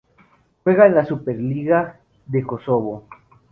[0.63, 3.07] Juega en la Superliga de Kosovo.